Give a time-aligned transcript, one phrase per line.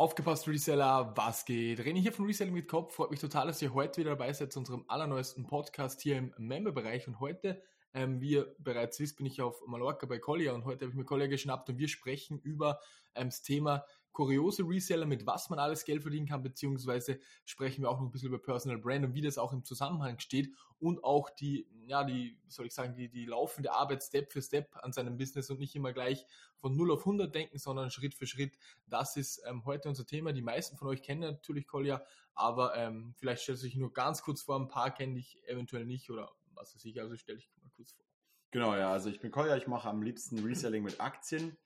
[0.00, 1.78] Aufgepasst, Reseller, was geht?
[1.80, 2.94] René hier von Reselling mit Kopf.
[2.94, 6.32] Freut mich total, dass ihr heute wieder dabei seid zu unserem allerneuesten Podcast hier im
[6.38, 7.06] Member-Bereich.
[7.06, 7.62] Und heute,
[7.92, 10.96] ähm, wie ihr bereits wisst, bin ich auf Mallorca bei Collier und heute habe ich
[10.96, 12.80] mir Collier geschnappt und wir sprechen über
[13.14, 17.90] ähm, das Thema kuriose Reseller, mit was man alles Geld verdienen kann, beziehungsweise sprechen wir
[17.90, 21.04] auch noch ein bisschen über Personal Brand und wie das auch im Zusammenhang steht und
[21.04, 24.92] auch die, ja, die, soll ich sagen, die, die laufende Arbeit Step für Step an
[24.92, 26.26] seinem Business und nicht immer gleich
[26.56, 28.56] von 0 auf 100 denken, sondern Schritt für Schritt.
[28.86, 30.32] Das ist ähm, heute unser Thema.
[30.32, 32.02] Die meisten von euch kennen natürlich Kolja,
[32.34, 36.10] aber ähm, vielleicht stellt sich nur ganz kurz vor, ein paar kenne ich eventuell nicht
[36.10, 38.04] oder was weiß ich, also stelle ich mal kurz vor.
[38.50, 41.56] Genau, ja, also ich bin Kolja, ich mache am liebsten Reselling mit Aktien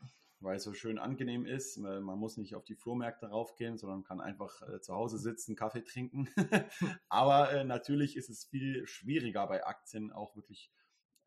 [0.44, 1.78] weil es so schön angenehm ist.
[1.78, 5.82] Man muss nicht auf die Flohmärkte raufgehen, sondern kann einfach äh, zu Hause sitzen, Kaffee
[5.82, 6.28] trinken.
[7.08, 10.70] Aber äh, natürlich ist es viel schwieriger bei Aktien auch wirklich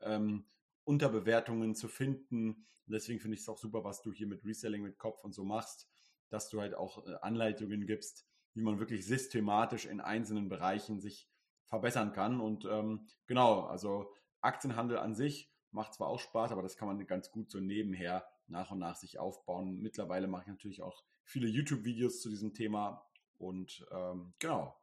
[0.01, 0.45] ähm,
[0.83, 2.65] Unterbewertungen zu finden.
[2.85, 5.43] Deswegen finde ich es auch super, was du hier mit Reselling mit Kopf und so
[5.43, 5.89] machst,
[6.29, 11.29] dass du halt auch äh, Anleitungen gibst, wie man wirklich systematisch in einzelnen Bereichen sich
[11.65, 12.39] verbessern kann.
[12.39, 17.05] Und ähm, genau, also Aktienhandel an sich macht zwar auch Spaß, aber das kann man
[17.07, 19.79] ganz gut so nebenher nach und nach sich aufbauen.
[19.81, 23.05] Mittlerweile mache ich natürlich auch viele YouTube-Videos zu diesem Thema
[23.37, 24.79] und ähm, genau.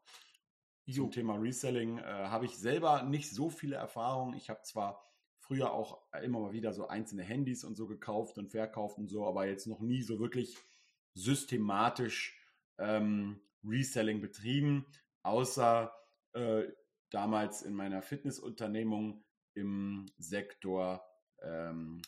[0.93, 4.37] Zum Thema Reselling äh, habe ich selber nicht so viele Erfahrungen.
[4.37, 5.03] Ich habe zwar
[5.39, 9.27] früher auch immer mal wieder so einzelne Handys und so gekauft und verkauft und so,
[9.27, 10.57] aber jetzt noch nie so wirklich
[11.15, 12.39] systematisch
[12.79, 14.87] ähm, Reselling betrieben,
[15.23, 15.95] außer
[16.33, 16.65] äh,
[17.11, 21.07] damals in meiner Fitnessunternehmung im Sektor
[21.43, 22.03] ähm,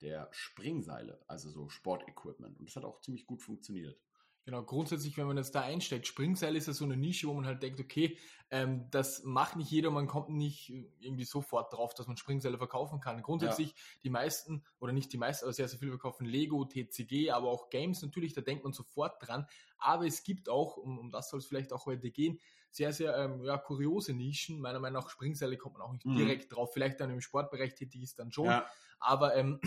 [0.00, 2.58] der Springseile, also so Sportequipment.
[2.58, 3.98] Und das hat auch ziemlich gut funktioniert.
[4.44, 7.46] Genau, grundsätzlich, wenn man jetzt da einsteigt, Springseil ist ja so eine Nische, wo man
[7.46, 8.18] halt denkt, okay,
[8.50, 10.70] ähm, das macht nicht jeder, man kommt nicht
[11.00, 13.22] irgendwie sofort drauf, dass man Springseile verkaufen kann.
[13.22, 13.74] Grundsätzlich, ja.
[14.04, 17.70] die meisten, oder nicht die meisten, aber sehr, sehr viele verkaufen Lego, TCG, aber auch
[17.70, 19.46] Games natürlich, da denkt man sofort dran.
[19.78, 22.38] Aber es gibt auch, um, um das soll es vielleicht auch heute gehen,
[22.70, 24.60] sehr, sehr ähm, ja, kuriose Nischen.
[24.60, 26.16] Meiner Meinung nach, Springseile kommt man auch nicht mhm.
[26.16, 26.72] direkt drauf.
[26.72, 28.46] Vielleicht dann im Sportbereich tätig ist dann schon.
[28.46, 28.66] Ja.
[28.98, 29.60] Aber ähm,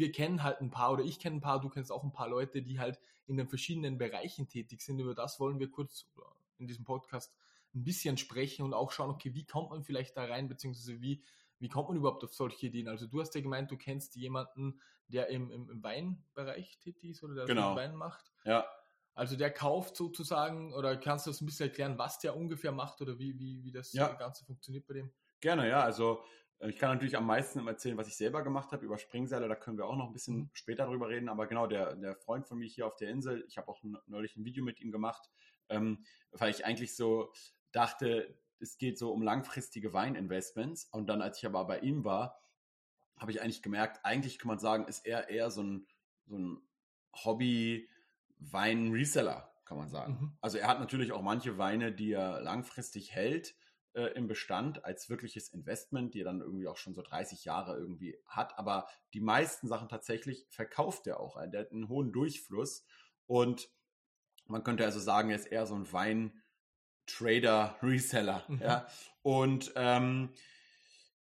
[0.00, 2.28] wir kennen halt ein paar oder ich kenne ein paar, du kennst auch ein paar
[2.28, 4.98] Leute, die halt in den verschiedenen Bereichen tätig sind.
[4.98, 6.06] Über das wollen wir kurz
[6.58, 7.32] in diesem Podcast
[7.74, 11.22] ein bisschen sprechen und auch schauen, okay, wie kommt man vielleicht da rein, beziehungsweise wie,
[11.60, 12.88] wie kommt man überhaupt auf solche Ideen?
[12.88, 17.22] Also du hast ja gemeint, du kennst jemanden, der im, im, im Weinbereich tätig ist
[17.22, 17.76] oder der genau.
[17.76, 18.32] Wein macht.
[18.44, 18.66] Ja.
[19.14, 23.00] Also der kauft sozusagen, oder kannst du das ein bisschen erklären, was der ungefähr macht
[23.02, 24.08] oder wie, wie, wie das ja.
[24.14, 25.12] Ganze funktioniert bei dem?
[25.40, 25.82] Gerne, ja.
[25.82, 26.24] Also
[26.68, 29.48] ich kann natürlich am meisten erzählen, was ich selber gemacht habe über Springseile.
[29.48, 30.50] Da können wir auch noch ein bisschen mhm.
[30.52, 31.30] später drüber reden.
[31.30, 34.36] Aber genau, der, der Freund von mir hier auf der Insel, ich habe auch neulich
[34.36, 35.30] ein Video mit ihm gemacht,
[35.70, 37.32] ähm, weil ich eigentlich so
[37.72, 40.84] dachte, es geht so um langfristige Weininvestments.
[40.84, 42.42] Und dann, als ich aber bei ihm war,
[43.16, 45.86] habe ich eigentlich gemerkt, eigentlich kann man sagen, ist er eher so ein,
[46.26, 46.60] so ein
[47.24, 50.18] Hobby-Wein-Reseller, kann man sagen.
[50.20, 50.36] Mhm.
[50.42, 53.54] Also er hat natürlich auch manche Weine, die er langfristig hält
[53.94, 57.76] äh, im Bestand als wirkliches Investment, die er dann irgendwie auch schon so 30 Jahre
[57.76, 58.58] irgendwie hat.
[58.58, 61.36] Aber die meisten Sachen tatsächlich verkauft er auch.
[61.50, 62.84] Der hat einen hohen Durchfluss
[63.26, 63.68] und
[64.46, 68.44] man könnte also sagen, er ist eher so ein Wein-Trader, Reseller.
[68.48, 68.58] Mhm.
[68.60, 68.86] Ja?
[69.22, 70.32] Und ähm,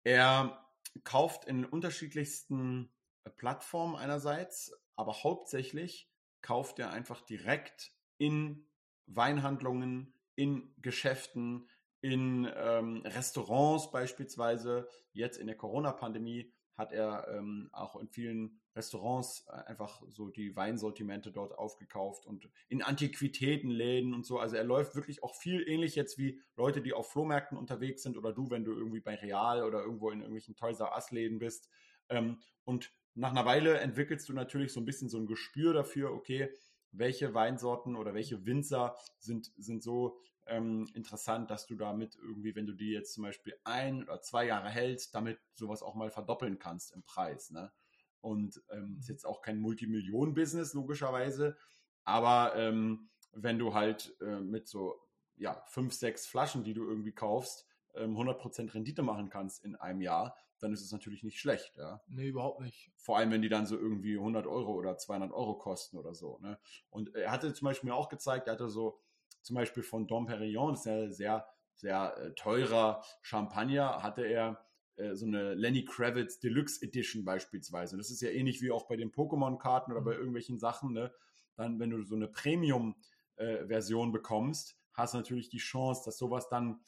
[0.05, 0.65] er
[1.05, 2.93] kauft in unterschiedlichsten
[3.37, 6.10] Plattformen einerseits, aber hauptsächlich
[6.43, 8.69] kauft er einfach direkt in
[9.06, 11.69] Weinhandlungen, in Geschäften,
[12.06, 14.89] in ähm, Restaurants beispielsweise.
[15.12, 20.55] Jetzt in der Corona-Pandemie hat er ähm, auch in vielen Restaurants äh, einfach so die
[20.55, 24.39] Weinsortimente dort aufgekauft und in Antiquitätenläden und so.
[24.39, 28.17] Also er läuft wirklich auch viel ähnlich jetzt wie Leute, die auf Flohmärkten unterwegs sind
[28.17, 31.38] oder du, wenn du irgendwie bei Real oder irgendwo in irgendwelchen Toys R Us Läden
[31.38, 31.69] bist.
[32.09, 36.12] Ähm, und nach einer Weile entwickelst du natürlich so ein bisschen so ein Gespür dafür,
[36.12, 36.53] okay,
[36.93, 42.66] welche Weinsorten oder welche Winzer sind, sind so ähm, interessant, dass du damit irgendwie, wenn
[42.66, 46.58] du die jetzt zum Beispiel ein oder zwei Jahre hältst, damit sowas auch mal verdoppeln
[46.58, 47.50] kannst im Preis.
[47.50, 47.72] Ne?
[48.20, 51.56] Und ähm, ist jetzt auch kein Multimillionen-Business, logischerweise.
[52.04, 55.00] Aber ähm, wenn du halt äh, mit so
[55.37, 60.00] ja, fünf, sechs Flaschen, die du irgendwie kaufst, ähm, 100% Rendite machen kannst in einem
[60.00, 61.76] Jahr, dann ist es natürlich nicht schlecht.
[61.76, 62.02] Ja?
[62.06, 62.90] Nee, überhaupt nicht.
[62.96, 66.38] Vor allem, wenn die dann so irgendwie 100 Euro oder 200 Euro kosten oder so.
[66.40, 66.58] Ne?
[66.88, 68.99] Und er hatte zum Beispiel mir auch gezeigt, er hatte so
[69.46, 74.66] zum Beispiel von Dom Perignon, das ist ja sehr, sehr äh, teurer Champagner, hatte er
[74.96, 77.96] äh, so eine Lenny Kravitz Deluxe Edition beispielsweise.
[77.96, 80.19] Das ist ja ähnlich wie auch bei den Pokémon-Karten oder bei mhm.
[80.19, 80.93] irgendwelchen Sachen.
[80.93, 81.14] Ne?
[81.54, 86.49] Dann, wenn du so eine Premium-Version äh, bekommst, hast du natürlich die Chance, dass sowas
[86.49, 86.81] dann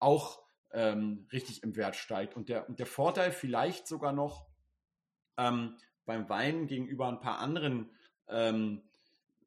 [0.00, 0.42] auch
[0.72, 2.34] ähm, richtig im Wert steigt.
[2.34, 4.48] Und der, und der Vorteil vielleicht sogar noch
[5.36, 7.90] ähm, beim Wein gegenüber ein paar anderen
[8.26, 8.82] ähm,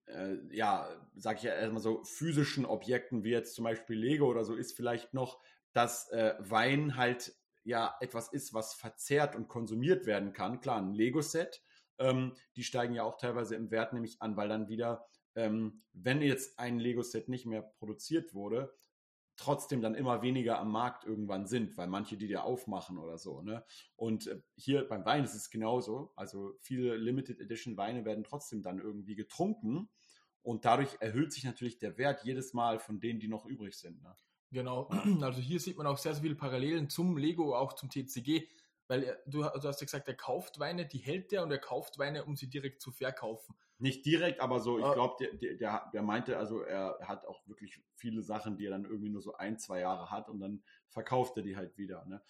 [0.07, 4.43] äh, ja, sag ich ja erstmal so, physischen Objekten wie jetzt zum Beispiel Lego oder
[4.43, 5.41] so, ist vielleicht noch,
[5.73, 10.61] dass äh, Wein halt ja etwas ist, was verzehrt und konsumiert werden kann.
[10.61, 11.61] Klar, ein Lego-Set,
[11.99, 16.21] ähm, die steigen ja auch teilweise im Wert nämlich an, weil dann wieder, ähm, wenn
[16.21, 18.73] jetzt ein Lego-Set nicht mehr produziert wurde,
[19.35, 23.41] trotzdem dann immer weniger am Markt irgendwann sind, weil manche die dir aufmachen oder so.
[23.41, 23.63] Ne?
[23.95, 26.11] Und äh, hier beim Wein ist es genauso.
[26.15, 29.89] Also viele Limited Edition Weine werden trotzdem dann irgendwie getrunken
[30.47, 34.01] und dadurch erhöht sich natürlich der Wert jedes Mal von denen, die noch übrig sind.
[34.01, 34.15] Ne?
[34.49, 34.87] Genau,
[35.21, 38.47] also hier sieht man auch sehr, sehr viele Parallelen zum Lego, auch zum TCG,
[38.87, 41.57] weil er, du, du, hast ja gesagt, er kauft Weine, die hält er und er
[41.57, 43.57] kauft Weine, um sie direkt zu verkaufen.
[43.77, 44.93] Nicht direkt, aber so, ich ah.
[44.93, 48.85] glaube, der, der, der, meinte, also er hat auch wirklich viele Sachen, die er dann
[48.85, 52.05] irgendwie nur so ein, zwei Jahre hat und dann verkauft er die halt wieder.
[52.05, 52.21] Ne?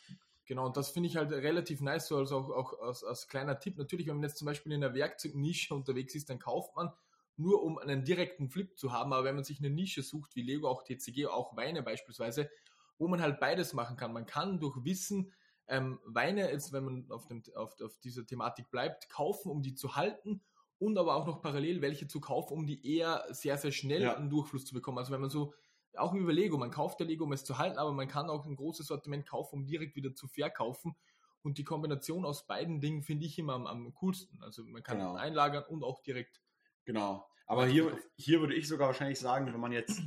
[0.46, 3.60] Genau, und das finde ich halt relativ nice, so also auch, auch als, als kleiner
[3.60, 3.78] Tipp.
[3.78, 6.92] Natürlich, wenn man jetzt zum Beispiel in der Werkzeugnische unterwegs ist, dann kauft man
[7.38, 9.14] nur um einen direkten Flip zu haben.
[9.14, 12.50] Aber wenn man sich eine Nische sucht, wie Lego, auch TCG, auch Weine beispielsweise,
[12.98, 14.14] wo man halt beides machen kann.
[14.14, 15.32] Man kann durch Wissen
[15.68, 19.76] ähm, Weine, jetzt wenn man auf, dem, auf, auf dieser Thematik bleibt, kaufen, um die
[19.76, 20.42] zu halten
[20.80, 24.16] und aber auch noch parallel welche zu kaufen, um die eher sehr, sehr schnell ja.
[24.16, 24.98] einen Durchfluss zu bekommen.
[24.98, 25.54] Also wenn man so,
[25.96, 28.46] auch über Lego, man kauft der Lego, um es zu halten, aber man kann auch
[28.46, 30.96] ein großes Sortiment kaufen, um direkt wieder zu verkaufen.
[31.42, 34.42] Und die Kombination aus beiden Dingen finde ich immer am, am coolsten.
[34.44, 35.16] Also man kann genau.
[35.16, 36.42] einlagern und auch direkt
[36.88, 37.28] Genau.
[37.48, 40.02] Aber hier, hier würde ich sogar wahrscheinlich sagen, wenn man jetzt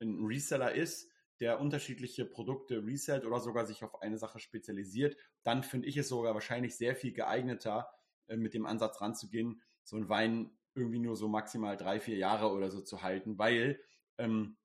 [0.00, 1.08] ein Reseller ist,
[1.38, 6.08] der unterschiedliche Produkte resellt oder sogar sich auf eine Sache spezialisiert, dann finde ich es
[6.08, 7.88] sogar wahrscheinlich sehr viel geeigneter,
[8.26, 12.50] äh, mit dem Ansatz ranzugehen, so einen Wein irgendwie nur so maximal drei, vier Jahre
[12.50, 13.80] oder so zu halten, weil
[14.18, 14.56] ähm,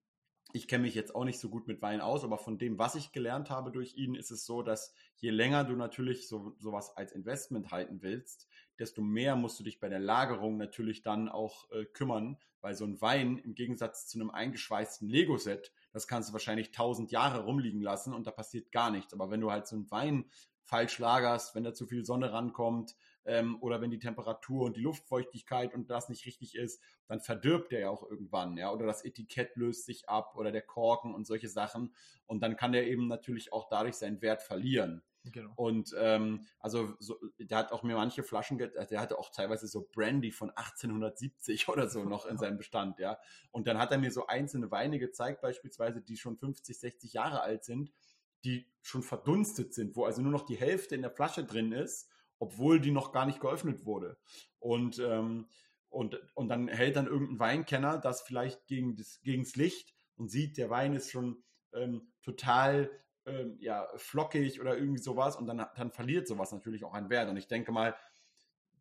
[0.51, 2.95] ich kenne mich jetzt auch nicht so gut mit Wein aus, aber von dem, was
[2.95, 6.98] ich gelernt habe durch ihn, ist es so, dass je länger du natürlich so sowas
[6.98, 8.48] als Investment halten willst,
[8.79, 12.85] desto mehr musst du dich bei der Lagerung natürlich dann auch äh, kümmern, weil so
[12.85, 17.81] ein Wein im Gegensatz zu einem eingeschweißten Lego-Set, das kannst du wahrscheinlich tausend Jahre rumliegen
[17.81, 19.13] lassen und da passiert gar nichts.
[19.13, 20.25] Aber wenn du halt so einen Wein
[20.69, 22.95] falsch lagerst, wenn da zu viel Sonne rankommt
[23.25, 27.71] ähm, oder wenn die Temperatur und die Luftfeuchtigkeit und das nicht richtig ist, dann verdirbt
[27.71, 31.25] der ja auch irgendwann, ja, oder das Etikett löst sich ab oder der Korken und
[31.25, 31.93] solche Sachen
[32.27, 35.01] und dann kann der eben natürlich auch dadurch seinen Wert verlieren.
[35.31, 35.53] Genau.
[35.55, 39.87] Und ähm, also so, der hat auch mir manche Flaschen, der hatte auch teilweise so
[39.91, 43.19] Brandy von 1870 oder so noch in seinem Bestand, ja.
[43.51, 47.41] Und dann hat er mir so einzelne Weine gezeigt, beispielsweise, die schon 50, 60 Jahre
[47.41, 47.91] alt sind,
[48.43, 52.09] die schon verdunstet sind, wo also nur noch die Hälfte in der Flasche drin ist,
[52.39, 54.17] obwohl die noch gar nicht geöffnet wurde.
[54.59, 55.47] Und, ähm,
[55.89, 60.57] und, und dann hält dann irgendein Weinkenner das vielleicht gegen das, gegens Licht und sieht,
[60.57, 61.43] der Wein ist schon
[61.73, 62.89] ähm, total
[63.29, 67.29] ähm, ja, flockig oder irgendwie sowas und dann, dann verliert sowas natürlich auch einen Wert.
[67.29, 67.95] Und ich denke mal,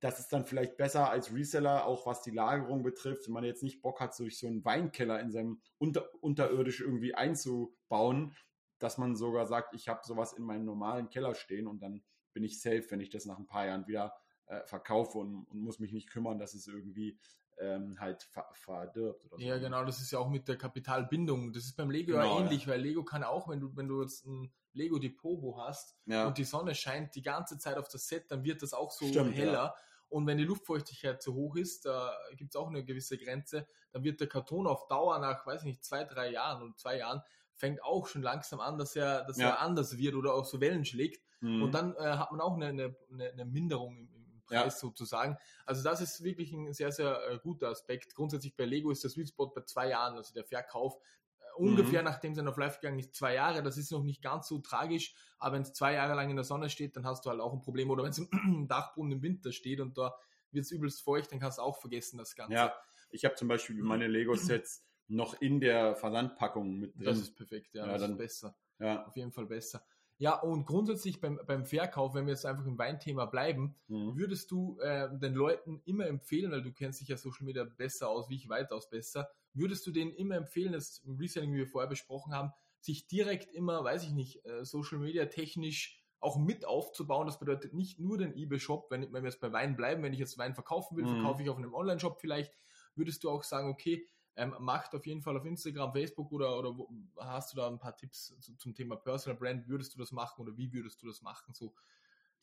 [0.01, 3.63] das ist dann vielleicht besser als Reseller, auch was die Lagerung betrifft, wenn man jetzt
[3.63, 8.35] nicht Bock hat, durch so einen Weinkeller in seinem unter, unterirdisch irgendwie einzubauen,
[8.79, 12.03] dass man sogar sagt, ich habe sowas in meinem normalen Keller stehen und dann
[12.33, 14.15] bin ich safe, wenn ich das nach ein paar Jahren wieder
[14.47, 17.19] äh, verkaufe und, und, muss mich nicht kümmern, dass es irgendwie
[17.61, 19.25] ähm, halt ver verdirbt.
[19.27, 19.43] Oder so.
[19.43, 21.53] Ja, genau, das ist ja auch mit der Kapitalbindung.
[21.53, 22.73] Das ist beim Lego genau, ja ähnlich, ja.
[22.73, 26.27] weil Lego kann auch, wenn du, wenn du jetzt ein Lego Depot wo hast ja.
[26.27, 29.07] und die Sonne scheint die ganze Zeit auf das Set, dann wird das auch so
[29.07, 29.75] Stimmt, heller.
[30.09, 34.05] Und wenn die Luftfeuchtigkeit zu hoch ist, da gibt es auch eine gewisse Grenze, dann
[34.05, 37.23] wird der Karton auf Dauer nach, weiß nicht, zwei, drei Jahren und zwei Jahren
[37.55, 39.49] fängt auch schon langsam an, dass er, dass ja.
[39.49, 41.23] er anders wird oder auch so Wellen schlägt.
[41.41, 41.63] Mhm.
[41.63, 44.18] Und dann äh, hat man auch eine, eine, eine Minderung im,
[44.49, 44.81] Preis ja.
[44.81, 45.37] sozusagen.
[45.65, 48.15] Also das ist wirklich ein sehr, sehr äh, guter Aspekt.
[48.15, 50.97] Grundsätzlich bei Lego ist der Sweet Spot bei zwei Jahren, also der Verkauf
[51.39, 52.07] äh, ungefähr mhm.
[52.07, 53.63] nachdem sein auf Live gegangen ist, zwei Jahre.
[53.63, 56.45] Das ist noch nicht ganz so tragisch, aber wenn es zwei Jahre lang in der
[56.45, 57.91] Sonne steht, dann hast du halt auch ein Problem.
[57.91, 58.29] Oder wenn es im
[58.69, 60.15] Dachboden im Winter steht und da
[60.51, 62.55] wird es übelst feucht, dann kannst du auch vergessen das Ganze.
[62.55, 62.75] Ja,
[63.11, 67.05] ich habe zum Beispiel meine Lego-Sets noch in der Versandpackung mit drin.
[67.05, 68.57] Das ist perfekt, ja, ja das dann, ist besser.
[68.79, 69.07] Ja.
[69.07, 69.83] Auf jeden Fall besser.
[70.21, 74.17] Ja, und grundsätzlich beim, beim Verkauf, wenn wir jetzt einfach im Weinthema bleiben, mhm.
[74.17, 78.09] würdest du äh, den Leuten immer empfehlen, weil du kennst dich ja Social Media besser
[78.09, 81.69] aus, wie ich weitaus besser, würdest du denen immer empfehlen, das im Reselling, wie wir
[81.69, 86.67] vorher besprochen haben, sich direkt immer, weiß ich nicht, äh, Social Media technisch auch mit
[86.67, 87.27] aufzubauen.
[87.27, 90.19] Das bedeutet nicht nur den eBay-Shop, wenn, wenn wir jetzt bei Wein bleiben, wenn ich
[90.19, 91.15] jetzt Wein verkaufen will, mhm.
[91.15, 92.53] verkaufe ich auf einem Online-Shop vielleicht,
[92.97, 94.05] würdest du auch sagen, okay,
[94.39, 97.79] ähm, macht auf jeden Fall auf Instagram, Facebook oder, oder wo, hast du da ein
[97.79, 99.69] paar Tipps zu, zum Thema Personal Brand?
[99.69, 101.55] Würdest du das machen oder wie würdest du das machen?
[101.55, 101.75] So,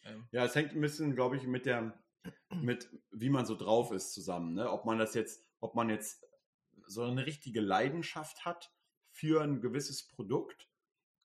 [0.03, 0.27] ähm.
[0.31, 1.97] Ja, es hängt ein bisschen, glaube ich, mit der,
[2.53, 4.53] mit wie man so drauf ist zusammen.
[4.53, 4.69] Ne?
[4.69, 6.25] Ob man das jetzt, ob man jetzt
[6.85, 8.71] so eine richtige Leidenschaft hat
[9.09, 10.69] für ein gewisses Produkt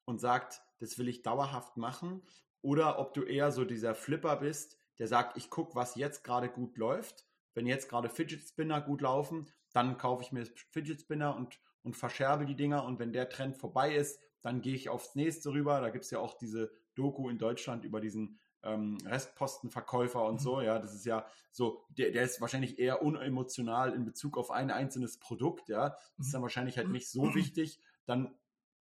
[0.04, 2.22] und sagt, das will ich dauerhaft machen,
[2.62, 6.50] oder ob du eher so dieser Flipper bist, der sagt, ich gucke, was jetzt gerade
[6.50, 11.37] gut läuft wenn jetzt gerade Fidget Spinner gut laufen, dann kaufe ich mir Fidget Spinner
[11.37, 12.85] und, und verscherbe die Dinger.
[12.85, 15.80] Und wenn der Trend vorbei ist, dann gehe ich aufs nächste rüber.
[15.80, 20.45] Da gibt es ja auch diese Doku in Deutschland über diesen ähm, Restpostenverkäufer und mhm.
[20.45, 20.61] so.
[20.61, 24.71] Ja, das ist ja so, der, der ist wahrscheinlich eher unemotional in Bezug auf ein
[24.71, 25.69] einzelnes Produkt.
[25.69, 27.80] Ja, das ist dann wahrscheinlich halt nicht so wichtig.
[28.07, 28.35] Dann,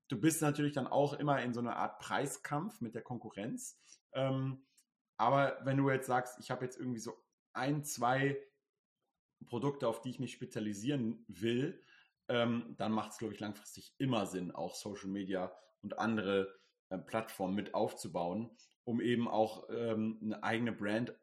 [0.07, 3.79] du bist natürlich dann auch immer in so einer Art Preiskampf mit der Konkurrenz.
[4.13, 4.63] Ähm,
[5.17, 7.13] aber wenn du jetzt sagst, ich habe jetzt irgendwie so
[7.53, 8.37] ein, zwei
[9.45, 11.81] Produkte, auf die ich mich spezialisieren will,
[12.27, 16.97] ähm, dann macht es, glaube ich, langfristig immer Sinn, auch Social Media und andere äh,
[16.97, 18.51] Plattformen mit aufzubauen,
[18.83, 21.13] um eben auch ähm, eine eigene Brand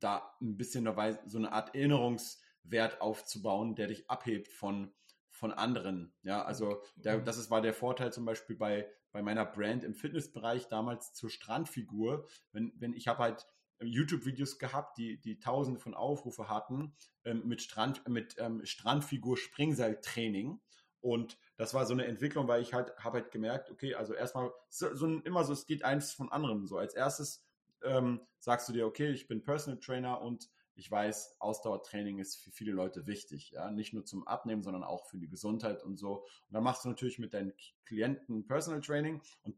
[0.00, 4.92] da ein bisschen dabei, so eine Art Erinnerungswert aufzubauen, der dich abhebt von,
[5.30, 6.12] von anderen.
[6.22, 9.94] Ja, also der, das ist, war der Vorteil zum Beispiel bei, bei meiner Brand im
[9.94, 12.28] Fitnessbereich damals zur Strandfigur.
[12.52, 13.46] Wenn, wenn ich habe halt
[13.80, 20.60] YouTube-Videos gehabt, die, die tausende von Aufrufe hatten, ähm, mit, Strand, mit ähm, Strandfigur Springseiltraining.
[21.00, 24.50] Und das war so eine Entwicklung, weil ich halt habe halt gemerkt, okay, also erstmal
[24.68, 26.66] so, so, immer so, es geht eins von anderem.
[26.66, 27.44] So als erstes
[27.82, 32.50] ähm, sagst du dir, okay, ich bin Personal Trainer und ich weiß, Ausdauertraining ist für
[32.50, 36.22] viele Leute wichtig, ja, nicht nur zum Abnehmen, sondern auch für die Gesundheit und so.
[36.22, 37.54] Und dann machst du natürlich mit deinen
[37.86, 39.56] Klienten Personal Training und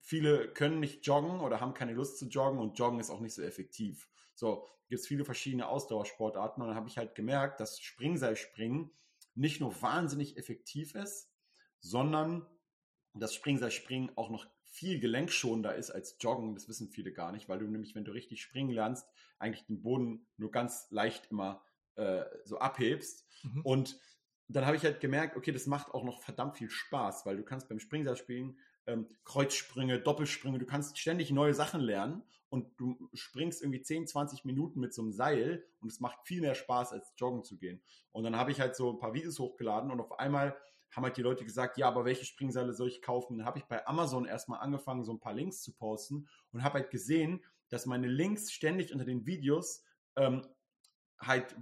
[0.00, 3.34] viele können nicht joggen oder haben keine Lust zu joggen und joggen ist auch nicht
[3.34, 4.08] so effektiv.
[4.34, 8.90] So, gibt es viele verschiedene Ausdauersportarten und dann habe ich halt gemerkt, dass Springseilspringen
[9.34, 11.30] nicht nur wahnsinnig effektiv ist,
[11.80, 12.46] sondern
[13.14, 16.54] das Springseilspringen auch noch viel gelenkschonender ist als Joggen.
[16.54, 19.06] Das wissen viele gar nicht, weil du nämlich, wenn du richtig springen lernst,
[19.38, 21.64] eigentlich den Boden nur ganz leicht immer
[21.96, 23.26] äh, so abhebst.
[23.42, 23.62] Mhm.
[23.62, 24.00] Und
[24.48, 27.44] dann habe ich halt gemerkt, okay, das macht auch noch verdammt viel Spaß, weil du
[27.44, 28.58] kannst beim Springseilspringen
[28.90, 34.44] ähm, Kreuzsprünge, Doppelsprünge, du kannst ständig neue Sachen lernen und du springst irgendwie 10, 20
[34.44, 37.80] Minuten mit so einem Seil und es macht viel mehr Spaß, als joggen zu gehen.
[38.10, 40.56] Und dann habe ich halt so ein paar Videos hochgeladen und auf einmal
[40.90, 43.38] haben halt die Leute gesagt, ja, aber welche Springseile soll ich kaufen?
[43.38, 46.80] Dann habe ich bei Amazon erstmal angefangen, so ein paar Links zu posten und habe
[46.80, 49.84] halt gesehen, dass meine Links ständig unter den Videos
[50.16, 50.44] ähm,
[51.20, 51.54] halt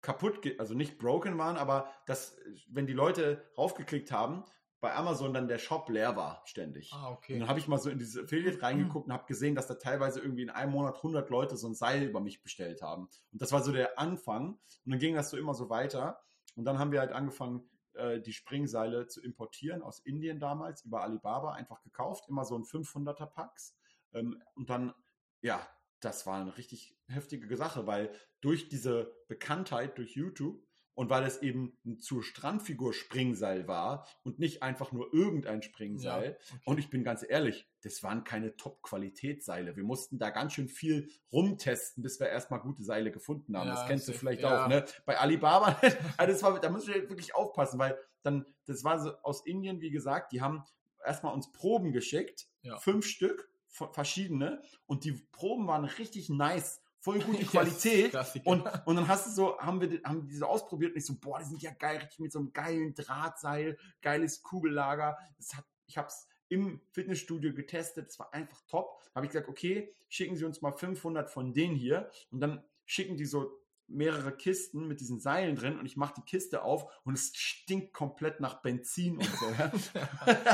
[0.00, 2.38] kaputt, also nicht broken waren, aber dass,
[2.68, 4.44] wenn die Leute raufgeklickt haben,
[4.80, 6.92] bei Amazon dann der Shop leer war ständig.
[6.92, 7.34] Ah, okay.
[7.34, 9.74] Und dann habe ich mal so in dieses Affiliate reingeguckt und habe gesehen, dass da
[9.74, 13.08] teilweise irgendwie in einem Monat 100 Leute so ein Seil über mich bestellt haben.
[13.32, 14.50] Und das war so der Anfang.
[14.84, 16.20] Und dann ging das so immer so weiter.
[16.54, 21.02] Und dann haben wir halt angefangen, äh, die Springseile zu importieren aus Indien damals über
[21.02, 23.76] Alibaba einfach gekauft, immer so ein 500er Packs.
[24.12, 24.94] Ähm, und dann,
[25.40, 25.66] ja,
[26.00, 30.62] das war eine richtig heftige Sache, weil durch diese Bekanntheit durch YouTube
[30.98, 36.24] und weil es eben ein zur Strandfigur Springseil war und nicht einfach nur irgendein Springseil.
[36.24, 36.60] Ja, okay.
[36.64, 39.76] Und ich bin ganz ehrlich, das waren keine Top-Qualitätsseile.
[39.76, 43.68] Wir mussten da ganz schön viel rumtesten, bis wir erstmal gute Seile gefunden haben.
[43.68, 44.64] Ja, das kennst du vielleicht ja.
[44.64, 44.86] auch, ne?
[45.06, 45.80] Bei Alibaba,
[46.16, 49.80] also das war, da musst du wirklich aufpassen, weil dann, das war so aus Indien,
[49.80, 50.64] wie gesagt, die haben
[51.06, 52.48] erstmal uns Proben geschickt,
[52.80, 58.14] fünf Stück, verschiedene, und die Proben waren richtig nice voll gute Qualität.
[58.44, 61.38] und, und dann hast du so, haben wir haben diese ausprobiert und ich so, boah,
[61.38, 65.16] die sind ja geil, richtig mit so einem geilen Drahtseil, geiles Kugellager.
[65.36, 69.02] Das hat, ich habe es im Fitnessstudio getestet, es war einfach top.
[69.14, 73.16] Habe ich gesagt, okay, schicken Sie uns mal 500 von denen hier und dann schicken
[73.16, 77.14] die so mehrere Kisten mit diesen Seilen drin und ich mache die Kiste auf und
[77.14, 79.46] es stinkt komplett nach Benzin und so.
[79.50, 79.72] Ja,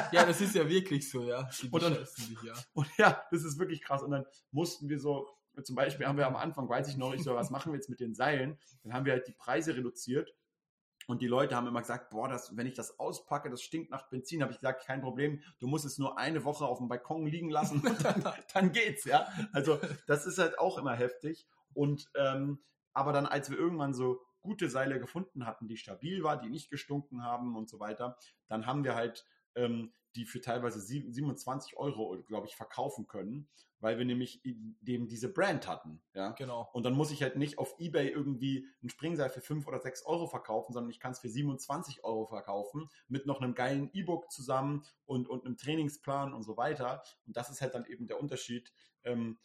[0.12, 1.48] ja das ist ja wirklich so, ja.
[1.70, 2.54] Und, dann, dich, ja.
[2.74, 4.02] und ja, das ist wirklich krass.
[4.02, 5.28] Und dann mussten wir so
[5.62, 7.88] zum Beispiel haben wir am Anfang, weiß ich noch nicht so, was machen wir jetzt
[7.88, 8.58] mit den Seilen?
[8.82, 10.34] Dann haben wir halt die Preise reduziert.
[11.06, 14.08] Und die Leute haben immer gesagt, boah, das, wenn ich das auspacke, das stinkt nach
[14.08, 14.42] Benzin.
[14.42, 17.50] Habe ich gesagt, kein Problem, du musst es nur eine Woche auf dem Balkon liegen
[17.50, 19.28] lassen und dann, dann geht's, ja.
[19.52, 21.46] Also das ist halt auch immer heftig.
[21.74, 26.40] Und ähm, aber dann, als wir irgendwann so gute Seile gefunden hatten, die stabil war,
[26.40, 30.80] die nicht gestunken haben und so weiter, dann haben wir halt ähm, die für teilweise
[30.80, 33.48] 27 Euro, glaube ich, verkaufen können,
[33.80, 36.00] weil wir nämlich dem diese Brand hatten.
[36.14, 36.30] Ja?
[36.32, 36.70] Genau.
[36.72, 40.06] Und dann muss ich halt nicht auf Ebay irgendwie ein Springseil für 5 oder 6
[40.06, 44.30] Euro verkaufen, sondern ich kann es für 27 Euro verkaufen, mit noch einem geilen E-Book
[44.30, 47.02] zusammen und, und einem Trainingsplan und so weiter.
[47.26, 49.38] Und das ist halt dann eben der Unterschied ähm,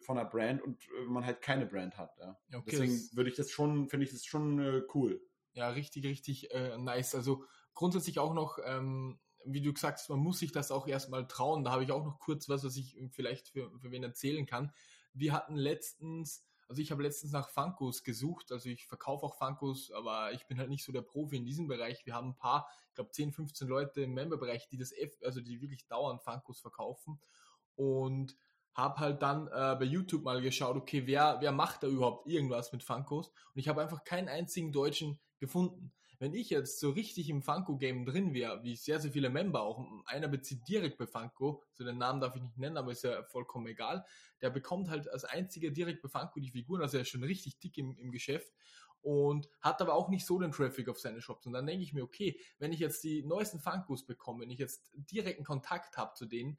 [0.00, 2.16] von einer Brand und äh, man halt keine Brand hat.
[2.18, 2.36] Ja?
[2.54, 5.20] Okay, Deswegen würde ich das schon, finde ich das schon äh, cool.
[5.52, 7.14] Ja, richtig, richtig äh, nice.
[7.14, 7.44] Also
[7.74, 11.64] grundsätzlich auch noch ähm, wie du gesagt hast, man muss sich das auch erstmal trauen.
[11.64, 14.72] Da habe ich auch noch kurz was, was ich vielleicht für, für wen erzählen kann.
[15.12, 19.90] Wir hatten letztens, also ich habe letztens nach Funkos gesucht, also ich verkaufe auch Funkos,
[19.92, 22.04] aber ich bin halt nicht so der Profi in diesem Bereich.
[22.04, 25.40] Wir haben ein paar, ich glaube 10, 15 Leute im Memberbereich, die das F, also
[25.40, 27.20] die wirklich dauernd Funkos verkaufen
[27.76, 28.36] und
[28.76, 32.72] habe halt dann äh, bei YouTube mal geschaut, okay, wer, wer macht da überhaupt irgendwas
[32.72, 33.28] mit Funkos?
[33.28, 35.92] Und ich habe einfach keinen einzigen Deutschen gefunden.
[36.18, 39.84] Wenn ich jetzt so richtig im Funko-Game drin wäre, wie sehr, sehr viele Member, auch
[40.06, 43.22] einer bezieht direkt bei Funko, so den Namen darf ich nicht nennen, aber ist ja
[43.24, 44.04] vollkommen egal,
[44.40, 47.58] der bekommt halt als einziger direkt bei Funko die Figuren, also er ist schon richtig
[47.58, 48.52] dick im, im Geschäft
[49.06, 51.46] und hat aber auch nicht so den Traffic auf seine Shops.
[51.46, 54.58] Und dann denke ich mir, okay, wenn ich jetzt die neuesten Funkos bekomme, wenn ich
[54.58, 56.58] jetzt direkten Kontakt habe zu denen,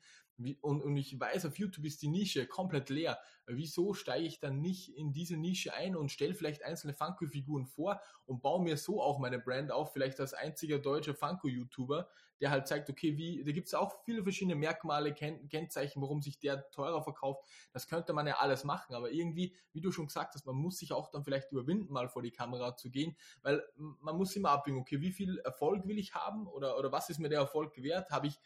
[0.61, 3.19] und, und ich weiß, auf YouTube ist die Nische komplett leer.
[3.47, 7.99] Wieso steige ich dann nicht in diese Nische ein und stelle vielleicht einzelne Funko-Figuren vor
[8.25, 12.07] und baue mir so auch meine Brand auf, vielleicht als einziger deutscher Funko-YouTuber,
[12.39, 16.21] der halt zeigt, okay, wie, da gibt es auch viele verschiedene Merkmale, Ken Kennzeichen, warum
[16.21, 17.43] sich der teurer verkauft.
[17.73, 20.77] Das könnte man ja alles machen, aber irgendwie, wie du schon gesagt hast, man muss
[20.77, 24.51] sich auch dann vielleicht überwinden, mal vor die Kamera zu gehen, weil man muss immer
[24.51, 27.81] abwägen, okay, wie viel Erfolg will ich haben oder, oder was ist mir der Erfolg
[27.81, 28.11] wert?
[28.11, 28.39] Habe ich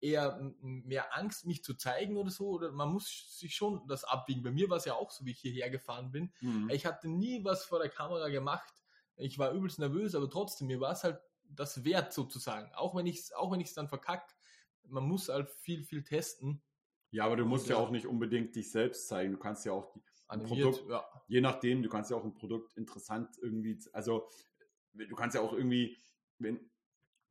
[0.00, 2.48] eher mehr Angst, mich zu zeigen oder so.
[2.50, 4.42] Oder man muss sich schon das abwiegen.
[4.42, 6.32] Bei mir war es ja auch so, wie ich hierher gefahren bin.
[6.40, 6.70] Mhm.
[6.70, 8.72] Ich hatte nie was vor der Kamera gemacht.
[9.16, 12.72] Ich war übelst nervös, aber trotzdem, mir war es halt das wert sozusagen.
[12.74, 14.34] Auch wenn ich es auch wenn ich es dann verkacke,
[14.84, 16.62] man muss halt viel, viel testen.
[17.10, 19.32] Ja, aber du musst Und, ja auch nicht unbedingt dich selbst zeigen.
[19.32, 21.04] Du kannst ja auch die, ein Produkt, ja.
[21.26, 24.28] je nachdem, du kannst ja auch ein Produkt interessant irgendwie, also
[24.92, 25.96] du kannst ja auch irgendwie,
[26.38, 26.70] wenn,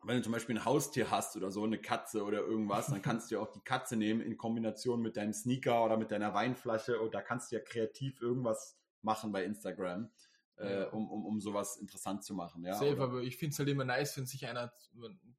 [0.03, 3.29] wenn du zum Beispiel ein Haustier hast oder so, eine Katze oder irgendwas, dann kannst
[3.31, 6.99] du ja auch die Katze nehmen in Kombination mit deinem Sneaker oder mit deiner Weinflasche
[6.99, 10.09] und da kannst du ja kreativ irgendwas machen bei Instagram,
[10.57, 12.63] äh, um, um, um sowas interessant zu machen.
[12.63, 14.71] Ja, Safe, aber ich finde es halt immer nice, wenn sich einer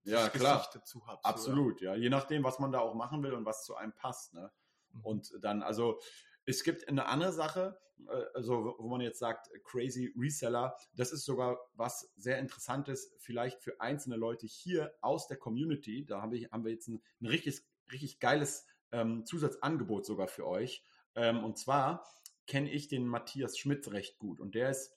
[0.04, 0.68] ja, klar.
[0.72, 1.24] dazu hat.
[1.24, 1.94] Absolut, so, ja.
[1.94, 2.00] ja.
[2.00, 4.34] Je nachdem, was man da auch machen will und was zu einem passt.
[4.34, 4.50] Ne?
[4.92, 5.00] Mhm.
[5.02, 6.00] Und dann, also
[6.48, 7.78] es gibt eine andere Sache,
[8.08, 13.62] äh, also wo man jetzt sagt, crazy Reseller, das ist sogar was sehr Interessantes, vielleicht
[13.62, 16.06] für einzelne Leute hier aus der Community.
[16.06, 17.62] Da haben wir, haben wir jetzt ein, ein richtig,
[17.92, 20.82] richtig geiles ähm, Zusatzangebot sogar für euch.
[21.14, 22.08] Ähm, und zwar
[22.46, 24.96] kenne ich den Matthias Schmidt recht gut und der ist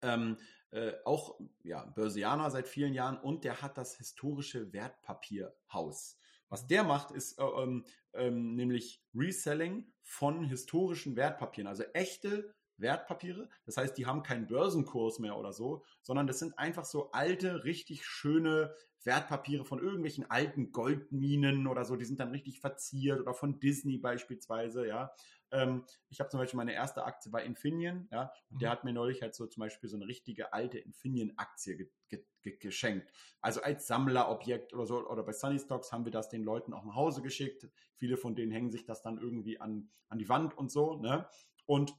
[0.00, 0.38] ähm,
[0.70, 6.16] äh, auch ja, Börsianer seit vielen Jahren und der hat das historische Wertpapierhaus.
[6.50, 13.48] Was der macht, ist äh, ähm, ähm, nämlich Reselling von historischen Wertpapieren, also echte Wertpapiere.
[13.66, 17.64] Das heißt, die haben keinen Börsenkurs mehr oder so, sondern das sind einfach so alte,
[17.64, 21.96] richtig schöne Wertpapiere von irgendwelchen alten Goldminen oder so.
[21.96, 25.12] Die sind dann richtig verziert oder von Disney beispielsweise, ja.
[25.52, 28.72] Ähm, ich habe zum Beispiel meine erste Aktie bei Infineon, ja, und der mhm.
[28.72, 32.56] hat mir neulich halt so zum Beispiel so eine richtige alte Infineon-Aktie ge ge ge
[32.58, 33.12] geschenkt.
[33.40, 36.84] Also als Sammlerobjekt oder so, oder bei Sunny Stocks haben wir das den Leuten auch
[36.84, 37.68] nach Hause geschickt.
[37.94, 41.28] Viele von denen hängen sich das dann irgendwie an, an die Wand und so, ne?
[41.66, 41.94] Und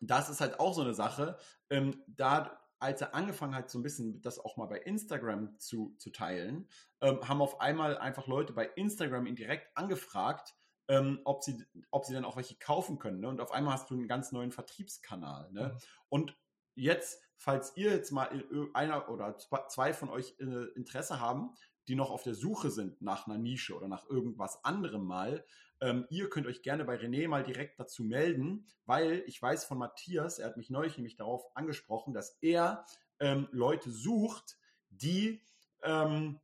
[0.00, 1.36] das ist halt auch so eine Sache.
[1.68, 5.94] Ähm, da als er angefangen hat, so ein bisschen das auch mal bei Instagram zu,
[5.98, 6.66] zu teilen,
[7.02, 10.54] ähm, haben auf einmal einfach Leute bei Instagram ihn direkt angefragt,
[10.90, 13.20] ähm, ob, sie, ob sie dann auch welche kaufen können.
[13.20, 13.28] Ne?
[13.28, 15.50] Und auf einmal hast du einen ganz neuen Vertriebskanal.
[15.52, 15.68] Ne?
[15.68, 15.78] Mhm.
[16.08, 16.36] Und
[16.74, 18.28] jetzt, falls ihr jetzt mal
[18.74, 21.54] einer oder zwei von euch äh, Interesse haben,
[21.86, 25.44] die noch auf der Suche sind nach einer Nische oder nach irgendwas anderem mal,
[25.80, 29.78] ähm, ihr könnt euch gerne bei René mal direkt dazu melden, weil ich weiß von
[29.78, 32.84] Matthias, er hat mich neulich nämlich darauf angesprochen, dass er
[33.20, 35.40] ähm, Leute sucht, die,
[35.84, 36.40] ähm,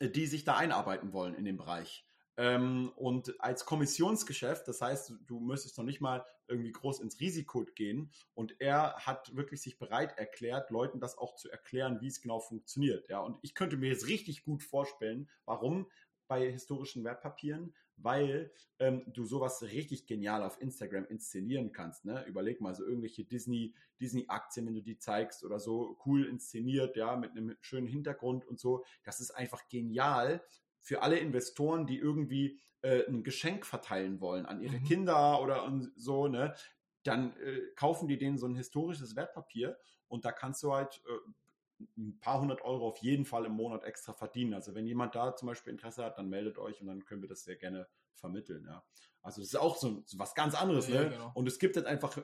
[0.00, 2.05] die sich da einarbeiten wollen in dem Bereich.
[2.36, 7.64] Ähm, und als Kommissionsgeschäft, das heißt, du müsstest noch nicht mal irgendwie groß ins Risiko
[7.74, 8.10] gehen.
[8.34, 12.40] Und er hat wirklich sich bereit erklärt, Leuten das auch zu erklären, wie es genau
[12.40, 13.08] funktioniert.
[13.08, 15.86] Ja, und ich könnte mir jetzt richtig gut vorstellen, warum
[16.28, 22.04] bei historischen Wertpapieren, weil ähm, du sowas richtig genial auf Instagram inszenieren kannst.
[22.04, 22.24] Ne?
[22.26, 27.16] Überleg mal, so irgendwelche Disney, Disney-Aktien, wenn du die zeigst oder so, cool inszeniert, ja,
[27.16, 28.84] mit einem schönen Hintergrund und so.
[29.04, 30.42] Das ist einfach genial
[30.86, 34.84] für alle Investoren, die irgendwie äh, ein Geschenk verteilen wollen an ihre mhm.
[34.84, 36.54] Kinder oder so, ne?
[37.02, 41.80] Dann äh, kaufen die denen so ein historisches Wertpapier und da kannst du halt äh,
[41.98, 44.54] ein paar hundert Euro auf jeden Fall im Monat extra verdienen.
[44.54, 47.28] Also wenn jemand da zum Beispiel Interesse hat, dann meldet euch und dann können wir
[47.28, 48.64] das sehr gerne vermitteln.
[48.64, 48.84] Ja.
[49.22, 50.88] Also das ist auch so, so was ganz anderes.
[50.88, 51.10] Ja, ne?
[51.10, 51.32] Genau.
[51.34, 52.16] Und es gibt jetzt einfach,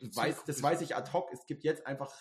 [0.00, 2.12] weiß, das weiß ich ad hoc, es gibt jetzt einfach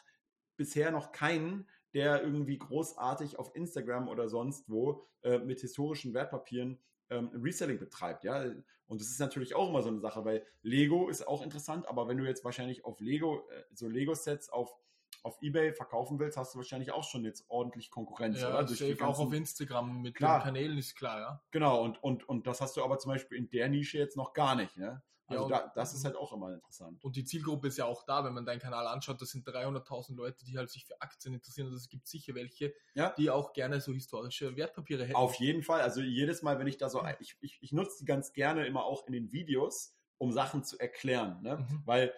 [0.58, 6.80] bisher noch keinen, der irgendwie großartig auf Instagram oder sonst wo äh, mit historischen Wertpapieren
[7.10, 8.44] ähm, Reselling betreibt, ja.
[8.88, 12.08] Und das ist natürlich auch immer so eine Sache, weil Lego ist auch interessant, aber
[12.08, 14.76] wenn du jetzt wahrscheinlich auf Lego, äh, so Lego-Sets auf
[15.24, 18.64] auf Ebay verkaufen willst, hast du wahrscheinlich auch schon jetzt ordentlich Konkurrenz, ja, oder?
[18.64, 20.40] Durch safe, auch auf Instagram mit klar.
[20.40, 21.44] den Kanälen ist klar, ja.
[21.52, 24.34] Genau, und, und, und das hast du aber zum Beispiel in der Nische jetzt noch
[24.34, 25.04] gar nicht, ne?
[25.32, 27.04] Also Ja, da, das ist halt auch immer interessant.
[27.04, 30.16] Und die Zielgruppe ist ja auch da, wenn man deinen Kanal anschaut, das sind 300.000
[30.16, 33.14] Leute, die halt sich für Aktien interessieren und es gibt sicher welche, Ja.
[33.18, 35.16] die auch gerne so historische Wertpapiere hätten.
[35.16, 35.82] Auf jeden Fall.
[35.82, 38.84] Also jedes Mal, wenn ich da so, ich, ich, ich nutze die ganz gerne immer
[38.86, 41.42] auch in den Videos, um Sachen zu erklären.
[41.42, 41.58] Ne?
[41.58, 41.82] Mhm.
[41.86, 42.14] Weil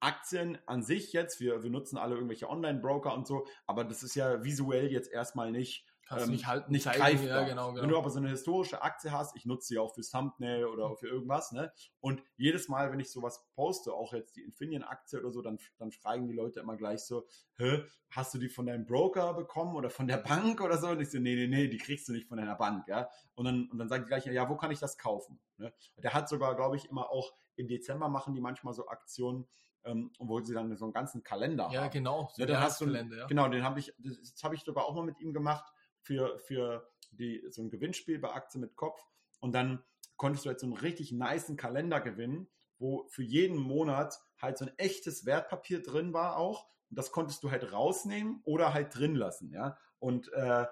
[0.00, 4.14] Aktien an sich jetzt, wir, wir nutzen alle irgendwelche Online-Broker und so, aber das ist
[4.14, 7.26] ja visuell jetzt erstmal nicht, Kannst ähm, du nicht halten, nicht zeigen, greifbar.
[7.26, 7.82] ja, genau, genau.
[7.82, 10.94] Wenn du aber so eine historische Aktie hast, ich nutze sie auch fürs Thumbnail oder
[10.96, 11.72] für irgendwas, ne?
[12.00, 15.90] Und jedes Mal, wenn ich sowas poste, auch jetzt die Infineon-Aktie oder so, dann, dann
[15.90, 19.90] fragen die Leute immer gleich so, hä, hast du die von deinem Broker bekommen oder
[19.90, 20.88] von der Bank oder so?
[20.88, 23.08] Und ich so, nee, nee, nee, die kriegst du nicht von deiner Bank, ja?
[23.34, 25.40] Und dann, und dann sagen die gleich, ja, wo kann ich das kaufen?
[25.56, 25.72] Ne?
[25.96, 29.48] Der hat sogar, glaube ich, immer auch im Dezember machen die manchmal so Aktionen,
[29.84, 31.90] ähm, wo sie dann so einen ganzen Kalender ja, haben.
[31.90, 32.28] genau.
[32.32, 33.26] So Ja, der dann hast du, Jahreskalender, ja.
[33.26, 35.72] Genau, den habe ich, das, das habe ich sogar auch mal mit ihm gemacht
[36.06, 39.00] für, für die, so ein Gewinnspiel bei Aktie mit Kopf.
[39.40, 39.82] Und dann
[40.16, 44.66] konntest du halt so einen richtig niceen Kalender gewinnen, wo für jeden Monat halt so
[44.66, 46.66] ein echtes Wertpapier drin war auch.
[46.90, 49.76] Und das konntest du halt rausnehmen oder halt drin lassen, ja.
[49.98, 50.66] Und äh,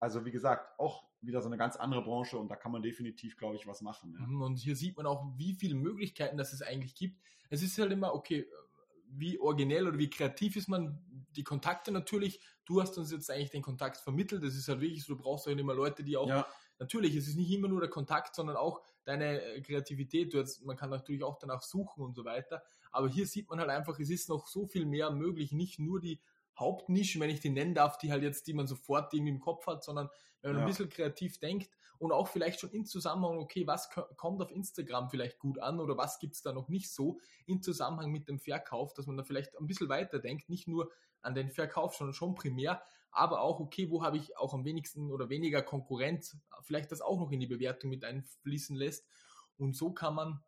[0.00, 3.36] also wie gesagt, auch wieder so eine ganz andere Branche und da kann man definitiv,
[3.36, 4.16] glaube ich, was machen.
[4.18, 4.26] Ja.
[4.26, 7.20] Mhm, Und hier sieht man auch, wie viele Möglichkeiten das es eigentlich gibt.
[7.50, 8.48] Es ist halt immer, okay,
[9.06, 10.98] wie originell oder wie kreativ ist man,
[11.36, 12.40] die Kontakte natürlich.
[12.64, 14.42] Du hast uns jetzt eigentlich den Kontakt vermittelt.
[14.42, 16.46] Das ist halt wirklich so, du brauchst halt immer Leute, die auch, Ja,
[16.78, 20.34] natürlich, es ist nicht immer nur der Kontakt, sondern auch deine äh, Kreativität.
[20.34, 22.62] Jetzt, man kann natürlich auch danach suchen und so weiter.
[22.92, 25.52] Aber hier sieht man halt einfach, es ist noch so viel mehr möglich.
[25.52, 26.20] Nicht nur die
[26.58, 29.66] Hauptnischen, wenn ich die nennen darf, die halt jetzt, die man sofort irgendwie im Kopf
[29.66, 30.10] hat, sondern
[30.42, 30.64] wenn man Ja.
[30.66, 34.50] ein bisschen kreativ denkt und auch vielleicht schon in Zusammenhang, okay, was ko- kommt auf
[34.50, 38.28] Instagram vielleicht gut an oder was gibt es da noch nicht so in Zusammenhang mit
[38.28, 40.90] dem Verkauf, dass man da vielleicht ein bisschen weiter denkt, nicht nur
[41.22, 45.10] an den Verkauf, sondern schon primär, aber auch, okay, wo habe ich auch am wenigsten
[45.10, 49.06] oder weniger Konkurrenz, vielleicht das auch noch in die Bewertung mit einfließen lässt.
[49.56, 50.42] Und so kann man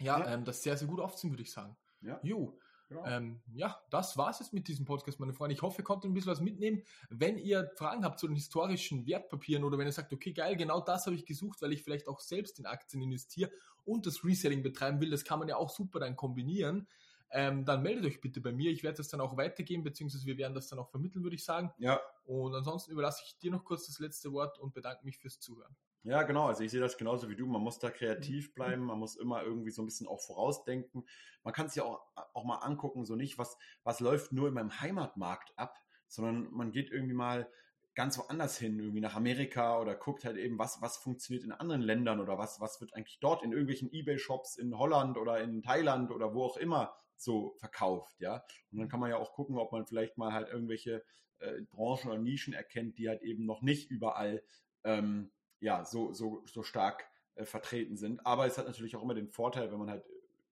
[0.00, 0.34] ja, Ja.
[0.34, 1.76] Ähm, das sehr, sehr gut aufziehen, würde ich sagen.
[2.00, 2.58] ja, Jo,
[2.88, 3.04] genau.
[3.04, 5.54] ähm, ja, das war's jetzt mit diesem Podcast, meine Freunde.
[5.54, 6.82] Ich hoffe, ihr konntet ein bisschen was mitnehmen.
[7.10, 10.80] Wenn ihr Fragen habt zu den historischen Wertpapieren oder wenn ihr sagt, okay, geil, genau
[10.80, 13.50] das habe ich gesucht, weil ich vielleicht auch selbst in Aktien investiere
[13.84, 16.86] und das Reselling betreiben will, das kann man ja auch super dann kombinieren.
[17.30, 18.70] Ähm, dann meldet euch bitte bei mir.
[18.70, 21.44] Ich werde das dann auch weitergeben, beziehungsweise wir werden das dann auch vermitteln, würde ich
[21.44, 21.72] sagen.
[21.78, 25.38] ja, Und ansonsten überlasse ich dir noch kurz das letzte Wort und bedanke mich fürs
[25.40, 25.76] Zuhören.
[26.04, 26.46] Ja, genau.
[26.46, 27.46] Also ich sehe das genauso wie du.
[27.46, 27.92] Man muss da Mhm.
[27.92, 28.84] kreativ bleiben.
[28.84, 31.06] Man muss immer irgendwie so ein bisschen auch vorausdenken.
[31.42, 32.00] Man kann es ja auch,
[32.34, 36.70] auch mal angucken, so nicht, was, was läuft nur in meinem Heimatmarkt ab, sondern man
[36.72, 37.50] geht irgendwie mal
[37.94, 41.82] ganz woanders hin, irgendwie nach Amerika oder guckt halt eben, was, was funktioniert in anderen
[41.82, 46.12] Ländern oder was, was wird eigentlich dort in irgendwelchen Ebay-Shops in Holland oder in Thailand
[46.12, 48.44] oder wo auch immer so verkauft, ja.
[48.70, 51.04] Und dann kann man ja auch gucken, ob man vielleicht mal halt irgendwelche
[51.38, 54.42] äh, Branchen oder Nischen erkennt, die halt eben noch nicht überall
[54.84, 58.24] ähm, ja, so, so, so stark äh, vertreten sind.
[58.26, 60.04] Aber es hat natürlich auch immer den Vorteil, wenn man halt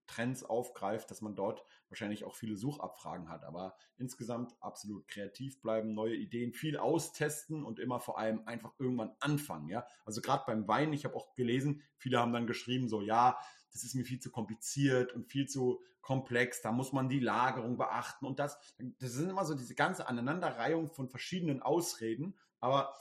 [0.07, 3.45] Trends aufgreift, dass man dort wahrscheinlich auch viele Suchabfragen hat.
[3.45, 9.17] Aber insgesamt absolut kreativ bleiben, neue Ideen, viel austesten und immer vor allem einfach irgendwann
[9.21, 9.69] anfangen.
[9.69, 13.39] Ja, also gerade beim Wein, ich habe auch gelesen, viele haben dann geschrieben so, ja,
[13.77, 16.63] das ist mir viel zu kompliziert und viel zu komplex.
[16.63, 18.59] Da muss man die Lagerung beachten und das.
[18.79, 22.39] Das sind immer so diese ganze Aneinanderreihung von verschiedenen Ausreden.
[22.61, 22.95] Aber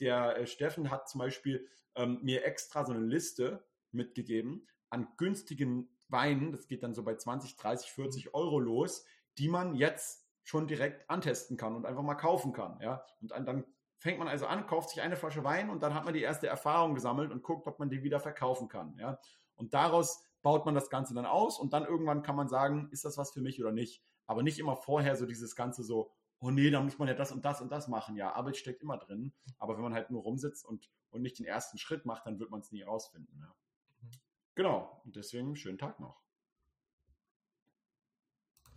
[0.00, 5.90] der äh, Steffen hat zum Beispiel ähm, mir extra so eine Liste mitgegeben an günstigen
[6.08, 6.52] Weinen.
[6.52, 9.04] Das geht dann so bei 20, 30, 40 Euro los,
[9.38, 12.78] die man jetzt schon direkt antesten kann und einfach mal kaufen kann.
[12.80, 13.04] Ja?
[13.20, 13.64] Und dann, dann
[13.98, 16.46] fängt man also an, kauft sich eine Flasche Wein und dann hat man die erste
[16.46, 18.96] Erfahrung gesammelt und guckt, ob man die wieder verkaufen kann.
[18.98, 19.18] Ja?
[19.56, 23.04] Und daraus baut man das Ganze dann aus und dann irgendwann kann man sagen, ist
[23.04, 24.02] das was für mich oder nicht.
[24.26, 26.10] Aber nicht immer vorher so dieses Ganze so,
[26.40, 28.16] oh nee, da muss man ja das und das und das machen.
[28.16, 29.32] Ja, Arbeit steckt immer drin.
[29.58, 32.50] Aber wenn man halt nur rumsitzt und, und nicht den ersten Schritt macht, dann wird
[32.50, 33.38] man es nie rausfinden.
[33.38, 33.54] Ja.
[34.00, 34.10] Mhm.
[34.54, 35.00] Genau.
[35.04, 36.21] Und deswegen schönen Tag noch.